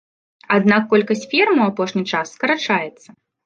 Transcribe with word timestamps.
Аднак 0.55 0.87
колькасць 0.93 1.27
ферм 1.35 1.55
у 1.67 1.69
апошні 1.69 2.03
час 2.15 2.35
скарачаецца. 2.41 3.09